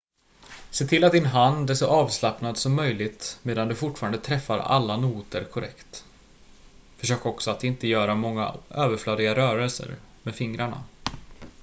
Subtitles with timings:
[0.71, 4.97] se till att din hand är så avslappnad som möjligt medan du fortfarande träffar alla
[4.97, 6.05] noter korrekt
[6.97, 10.83] försök också att inte göra många överflödiga rörelser med fingrarna